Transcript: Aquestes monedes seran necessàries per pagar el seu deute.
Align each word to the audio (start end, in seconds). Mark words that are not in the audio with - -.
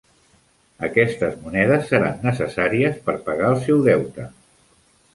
Aquestes 0.87 1.35
monedes 1.43 1.87
seran 1.93 2.25
necessàries 2.31 3.01
per 3.11 3.19
pagar 3.31 3.55
el 3.55 3.65
seu 3.71 3.89
deute. 3.93 4.31